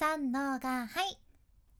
[0.00, 1.18] 三のがはい。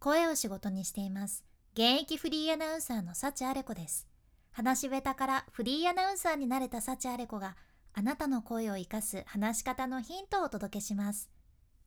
[0.00, 1.44] 声を仕事にしています。
[1.74, 4.08] 現役フリーアナウンサーの幸あれ子です。
[4.50, 7.54] 話し下手からフリーアナウンサーになれた幸あれ子が
[7.94, 11.30] あなたの声を生かす話し方のヒントをお届けします。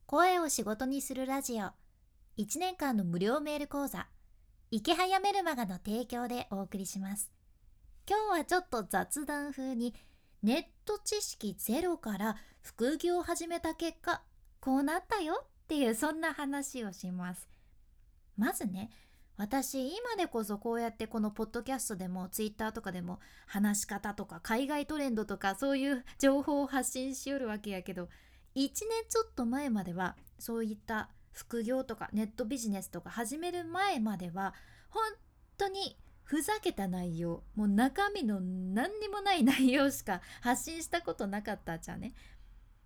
[0.05, 1.65] 声を仕事にするラジオ。
[2.37, 4.07] 1年間の無料メール講座。
[4.69, 7.29] 池早メルマガの提供でお送りします。
[8.09, 9.93] 今日はちょっと雑談風に
[10.43, 14.21] ネット知識ゼロから副業を始めた結果
[14.61, 15.45] こうなったよ。
[15.71, 17.47] っていうそんな話をします
[18.35, 18.89] まずね
[19.37, 28.09] 私今でこそこうやってこのポッドキャストでもツイッターとかでも話し方とか海外トレンドとかそういう情報を発信しよるわけやけど
[28.57, 28.69] 1年
[29.07, 34.53] ちょっと前まではそういった副業とかネットビジネスとか始める前までは
[34.89, 35.01] 本
[35.57, 42.13] 当にふざけた内容もう中身の何にもない内容しか発信したことなかったじゃんね。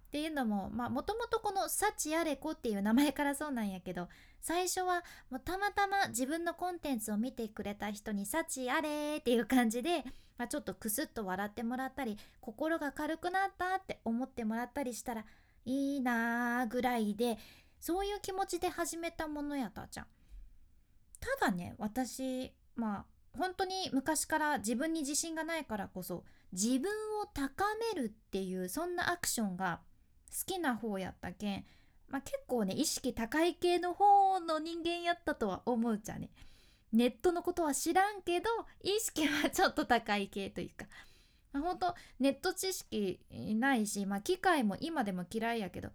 [0.07, 4.07] っていうのももともとこの「幸あれ子」っていう名前からそうなんやけど
[4.39, 10.05] 最初はもうたまたま自分のコンテンツを見てくれた人に「幸あれ」っていう感じで、
[10.37, 15.25] まあ、ちょっとクスッと笑ってもらったり心が軽くなったって思ってもらったりしたら
[15.65, 17.37] いいなーぐらいで
[17.79, 20.07] そういう気持ちで始めたものやったじゃん。
[21.19, 23.05] ただね私まあ
[23.37, 26.89] 本当に昔から自分に自信がないからこそ自分
[27.21, 29.81] を高めるっていうそんなアクションが
[30.45, 31.65] きな方やったけん、
[32.09, 36.29] まあ、結構ね意識高い系の方の人間やったとは思うじゃね。
[36.91, 38.49] ネットのことは知らんけど
[38.81, 40.85] 意識はちょっと高い系というか、
[41.51, 45.89] まあ、本当ネット知識ないし、まあ、機械も今でも嫌いやけど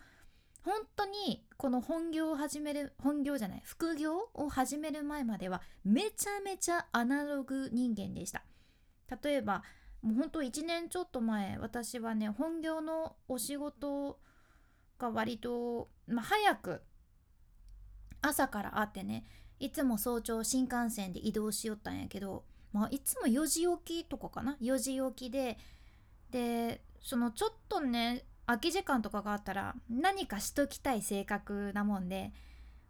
[0.63, 8.43] 本当にこの本業を始める本業じゃない副業を始める前まではめちゃめちゃアナログ人間でした。
[9.23, 9.63] 例えば
[10.03, 14.19] もうほんと1年ちょっと前私はね本業のお仕事
[15.01, 16.83] が割と、まあ、早く
[18.23, 19.25] 朝からあってね
[19.59, 25.59] いつも早朝新幹線で移動しよったんやけど、まあ、いつも4時起きとかかな？4時起きで
[26.31, 32.33] でそのちょっとね空き時間とかがあったら何かしときたい性格なもんで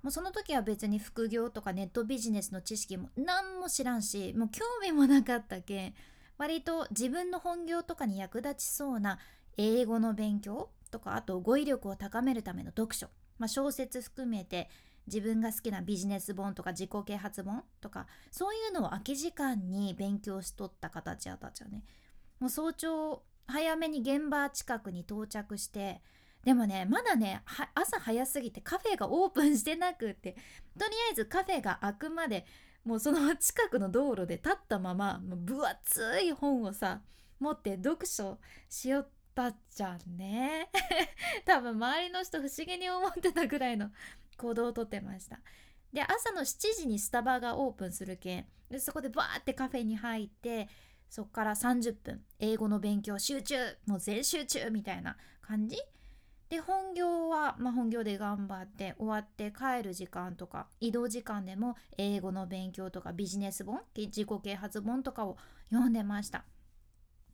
[0.03, 5.95] もうその時は別に副業とかネットビジネスの知識も何も知らんしもう興味もなかったけん
[6.39, 9.19] 割と自分の本業とかに役立ちそうな
[9.59, 13.09] 英語の勉強とかあと語彙力を高めるための読書、
[13.39, 14.69] まあ、小説含めて
[15.07, 21.85] 自分が好きなビジネス本とか自己啓発本とかそういうのを空き時間に勉強しとった形やったっちゃね。
[22.39, 26.01] もう早朝早めに現場近くに到着して
[26.45, 27.43] でもねまだね
[27.75, 30.33] 朝早すぎてカフェがオープンしてなくって
[30.79, 32.47] とりあえずカフェが開くまで
[32.85, 37.03] もうその近くの道路で立ったまま分厚い本をさ
[37.41, 40.71] 持って読書しよったっちゃんね。
[41.45, 43.91] 多分周りの人不思議に思ってたぐらいの
[44.37, 45.41] 行動をとってました。
[45.93, 50.69] で朝の7時にスタバがオープンするけんでそこでバーってカフェに入って
[51.09, 53.57] そっから30分英語の勉強集中
[53.87, 55.77] もう全集中みたいな感じ。
[56.49, 65.37] で本業は、まあ、本業で頑張って終わって帰る時間とか移動時間でも英語の勉強とかビジネス本自己啓発本とかを
[65.71, 66.45] 読んでました、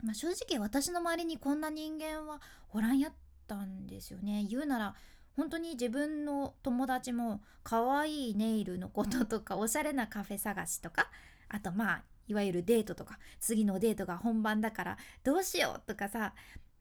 [0.03, 2.41] まあ、正直私の周りにこんな人間は
[2.71, 3.13] おらんやっ
[3.47, 4.95] たんですよね言うなら
[5.35, 11.09] 本当に自分の友達も可愛いネイルのこととかおしゃれなカフェ探しとか
[11.49, 16.33] あとまあいわゆるデートとか次のデートが本番だからどうしようとかさ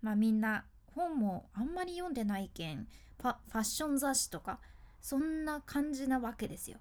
[0.03, 2.87] まあみんな本もあんまり読んでないけん
[3.21, 4.59] ファッション雑誌とか
[5.01, 6.79] そんな感じなわけですよ。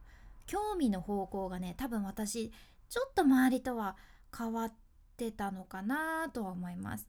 [0.47, 2.51] 興味の方向がね多分私
[2.89, 3.97] ちょっと周りとは
[4.35, 4.84] 変わって
[5.31, 7.07] たのかなとは思います。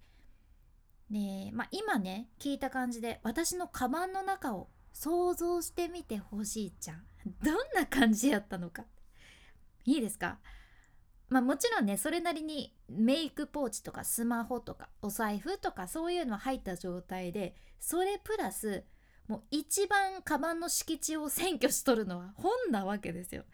[1.11, 7.05] でまあ今ね聞いた感じで私のカバンの中を想像してみてほしいじゃん。
[7.43, 8.85] どんな感じやったのか。
[9.85, 10.41] いいですか？
[11.29, 18.85] まあもちろんねそれなりにメイクポーチとかスマホとかお財布とかそういうの入った状態でそれプラス
[19.27, 23.45] もう一番カバンの敷地を占拠しとるのは本なわけですよ。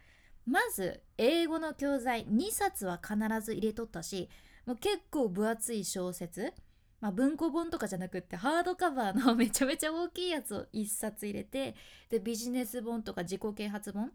[0.46, 4.28] まず英語の教材2冊は必ず入れとったし
[4.66, 6.52] もう結構分厚い小説、
[7.00, 11.74] まあ、文庫本とかじゃなくってハードカバーの めちゃめちゃ大きいやつを1冊入れて
[12.10, 14.12] でビジネス本とか自己啓発本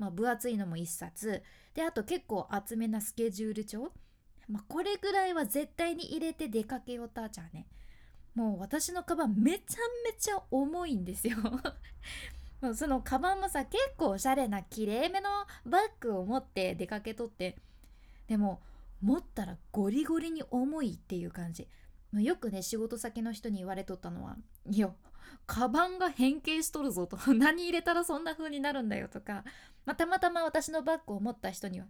[0.00, 1.42] まあ、分厚いのも1冊
[1.74, 3.92] であと結構厚めなスケジュール帳、
[4.48, 7.68] まあ、これぐらいは絶対に入れて出かけようたじゃんね。
[8.34, 11.36] もう私のカバンめちゃめちゃ重いんですよ。
[12.74, 15.30] そのカバンもさ結構おしゃれなきれいめの
[15.64, 17.56] バッグを持って出かけとって。
[18.28, 18.60] でも
[19.00, 21.66] 持ったらゴリゴリに重いっていう感じ。
[22.12, 24.36] よくね仕事先の人に言われとったのは
[24.68, 24.92] 「いや
[25.46, 27.16] カバンが変形しとるぞと。
[27.32, 29.44] 何入れたらそんな風になるんだよとか、
[29.84, 31.86] まあ、たまたま私のバッグを持った人には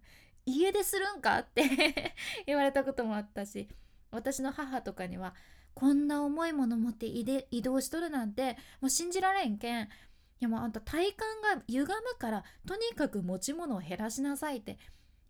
[0.47, 2.15] 家でするんかって
[2.47, 3.69] 言われたこともあったし。
[4.13, 5.35] 私の母とかには
[5.75, 9.89] こんな重いもの持って移動しとるなんてもう信じられんけん。
[10.41, 11.19] やもうあんた体幹
[11.55, 14.79] が歪むからとにかく持ち物を減らしなさいって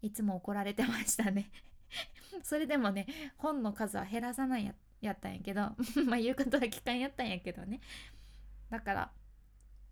[0.02, 1.50] いつも怒られてましたね。
[2.42, 5.62] それでもね本の数は減らさないややったんやけど
[6.06, 7.80] まあ言うことは聞かんやったんやけどね。
[8.70, 9.12] だから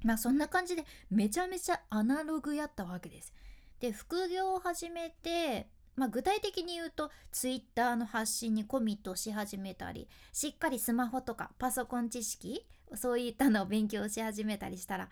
[0.05, 3.35] まあそんな感じでめちゃめちゃアナログやったわけです。
[3.81, 12.65] で副業を始めてまあ、具体的に言うと Twitter の発信にコミットし始めたりしっかりスマホとかパソコン知識
[12.95, 15.09] そういったのを勉強し始めたりしたら、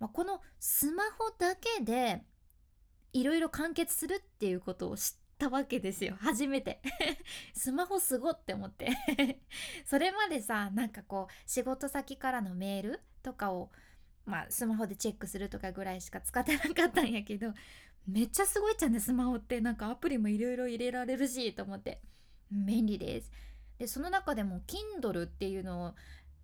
[0.00, 2.22] まあ、このスマホだけで
[3.12, 6.16] いろいろ完結するっていうことを知ったわけですよ。
[6.18, 6.80] 初めて。
[7.54, 8.90] スマホすごって思って。
[9.84, 13.70] それまでさなんかこう仕事先からのメールとかを
[14.24, 17.52] まあスマホでチェックするとかぐらいしか使ってなかったんやけど
[18.06, 19.60] めっちゃすごいじゃんねスマホって。
[19.60, 22.00] なんかアプリもいろいろ入れられるしと思って。
[22.50, 23.30] 便利です。
[23.78, 25.94] でその中でも Kindle っていうの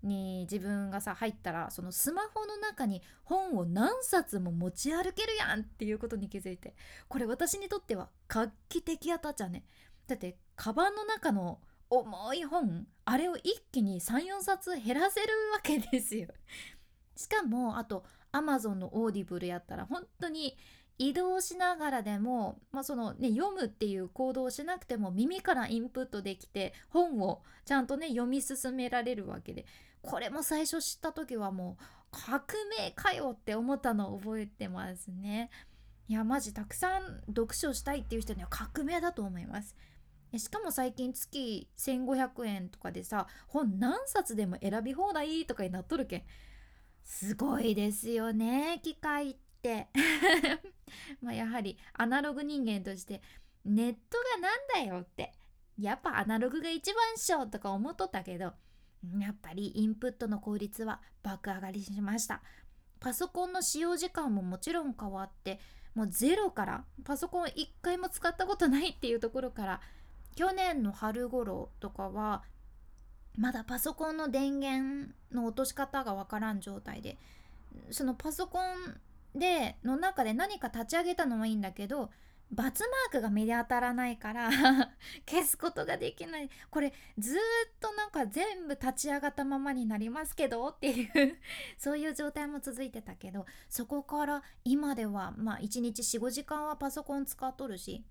[0.02, 6.74] に自分がさ入ったらそのスマホの中に本を何冊も持ち歩けるやんっていうことに気づいて。
[7.08, 9.64] これ私にとっては画期的やったじゃね。
[10.06, 11.60] だってカバンの中の
[11.90, 16.28] 重い本あれを一気に34冊減らせるわけですよ。
[17.16, 20.56] しかもあと Amazon の Audible やったら本当に
[21.00, 29.64] 移動しながらでも、まあそのね、読むっていう行動をしなくても耳からインプットできて本をちゃんとね読み進められるわけで
[30.02, 32.42] これも最初知った時はもう革
[32.78, 35.48] 命かよって思ったのを覚えてますね。
[36.06, 39.74] いやマジたくさん読書したいっていう人には革命だと思います。
[40.36, 46.22] しかも最近月1500円とかでさ本何冊でも選び放題とかになっとるけん
[47.04, 49.88] すごいですよね機械って
[51.22, 53.22] まあやはりアナログ人間として
[53.64, 55.34] ネットがなんだよって。
[55.78, 58.52] やっぱアナログが一番っしょとか思っとったけど
[59.18, 62.42] やっぱりインプットの効率は爆上がりしました。
[63.00, 65.58] パソコンの使用時間ももちろん変わって
[65.94, 69.80] もうゼロからパソコン一回も使ったことないっていうところから
[70.36, 72.44] 去年の春頃とかは
[73.36, 77.18] まだパソコンの電源の落とし方がわからん状態で
[77.90, 79.00] そのパソコン
[79.34, 82.10] での中で何か立ち上げたのはいいんだけど
[82.50, 84.50] バツマークが目に当たらないから
[85.28, 86.50] 消すことができない。
[86.68, 87.38] これずっ
[87.78, 91.38] となんか全部立ち上がったままになりますけどっていう
[91.78, 98.04] そういう状態も続いてたけどそこから今ではまあ1日45時間はパソコン使っとるし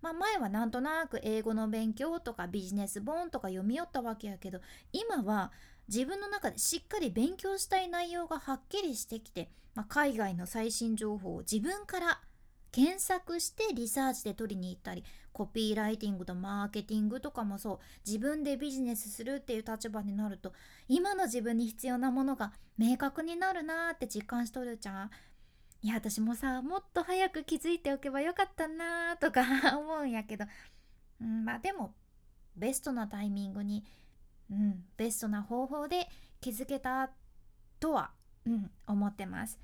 [0.00, 4.62] まあ前はなんとなく英語の勉強とかビジネス本とか読み寄ったわけやけど
[4.92, 5.52] 今は
[5.88, 12.20] 自分の中でしっかり勉強したい内容がはっきりしてきて、まあ、海外の最新情報を自分から
[12.74, 20.52] 検索してリサーチで取りに行ったりコピーライティングとマーケティングとかもそう自分でビジネスするっていう立場になると
[20.88, 25.10] 今の自分に必要なものが明確になるなーって実感しとるじゃん。
[25.82, 29.44] いや私もさもっと早く気づいておけばよかったなーとか
[29.78, 30.46] 思うんやけど、
[31.20, 31.94] うん、まあでも
[32.56, 33.84] ベストなタイミングに
[34.50, 36.08] うん、ベストな方法で
[36.40, 37.10] 気づけた
[37.80, 38.10] とは、
[38.46, 39.58] うん、思ってます。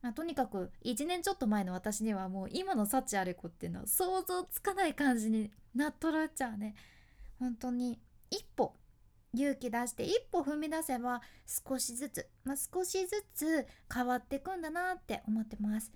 [0.00, 6.74] まあ、とにかく1年ちょっと前の私にはもう今の幸あれ子っていうのは想像つかない感じになっとるっちゃうね。
[7.38, 8.74] 本当に一歩
[9.34, 15.92] 勇気出して一歩踏み出せば少しずつ、まあ、少しずつ変わってくんだなって思ってます。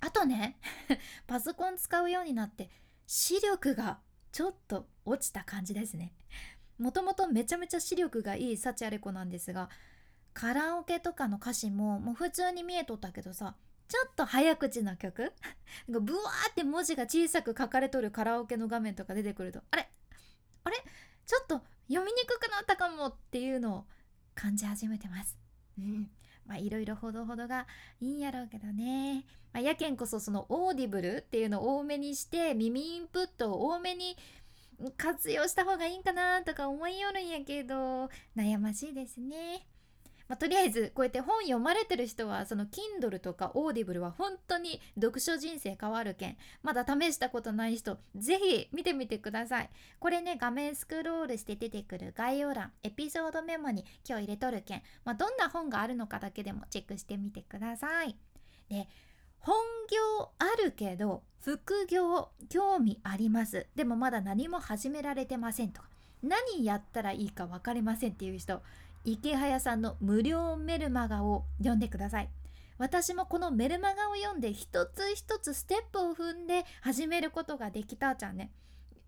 [0.00, 0.58] あとね
[1.26, 2.68] パソコン使うようになって
[3.06, 4.00] 視力が
[4.32, 6.12] ちょっと落ちた感じですね。
[6.78, 9.68] もともとめちゃめちゃ視力がいい幸あれ子なんですが
[10.32, 13.56] カラオケとかの歌詞ももう普通に見えとったけどさ
[13.88, 15.32] ちょっと早口な曲？
[15.88, 19.88] なんかブワーって文字が小さく書かれとるカラオケの画面とか出てくるとあれ？
[20.64, 20.76] あれ？
[21.26, 23.84] ちょっと読みにくくなったかもっていうのを
[24.34, 25.38] 感じ始めてます。
[25.78, 26.10] うん
[26.44, 27.66] まあいろいろほどほどが
[28.00, 29.24] いいんやろうけどね。
[29.52, 34.16] まあ、やけんこそその Audible っていうのを多めにして耳インプットを多めに
[34.96, 39.66] 活用した方がいいんかなとか思いよるんやけど悩ましいですね。
[40.28, 46.36] まあ、とりあえずこうやって本読まれてる人はその Kindle とか Audible は本当に読書人生変わるけん。
[46.62, 49.70] まだ試したことない人ぜひ見てみてください。
[49.98, 58.14] これね画面スクロールして出てくる概要欄エピソードメモに今日入れとるけん、まあ、どんな本があるのかだけでもチェックしてみてください。
[58.68, 58.86] で
[59.40, 59.56] 本
[59.90, 63.66] 業あるけど副業興味あります。
[63.74, 65.88] でもまだ何も始められてませんとか。
[66.22, 68.60] 何やったらいいか分かりませんっていう人
[69.04, 72.28] 池早さんの無料メルマガを読んでください。
[72.76, 78.50] 私もこのメルマガを読んで一つ一つステップを踏んで始めることができたじゃんね。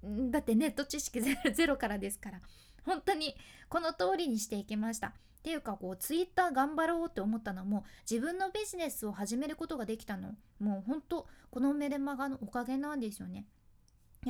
[0.02, 2.40] だってネット知識ゼロからですから。
[2.84, 3.34] 本当に
[3.68, 5.08] この通りにしていきました。
[5.08, 10.34] っていうかこうツイッター頑張ろうって思ったのも自分のビジネスを始めることができたの。
[10.58, 13.46] もう本当このメルマガのおかげなんですよね。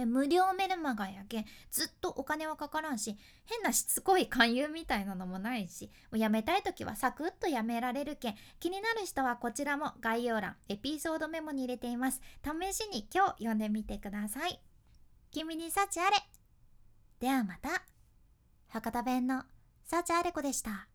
[0.06, 12.20] 無料メルマガやけんずっとお金はかからんし変なしつこい勧誘みたいなのもないしもうやめたい時はサクッとやめられるけん気になる人はこちらも概要欄エピソードメモに入れています。
[12.44, 14.60] 試しに今日読んでみてください。
[15.32, 16.16] 君に幸あれ。
[17.18, 17.89] ではまた。
[18.70, 19.42] 博多弁の
[19.84, 20.89] サーチャーレコでした。